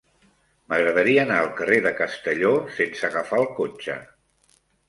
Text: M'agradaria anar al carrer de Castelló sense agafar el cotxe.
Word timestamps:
M'agradaria 0.71 1.25
anar 1.25 1.37
al 1.41 1.51
carrer 1.59 1.77
de 1.87 1.93
Castelló 2.01 2.55
sense 2.79 3.07
agafar 3.11 3.43
el 3.45 3.49
cotxe. 3.63 4.03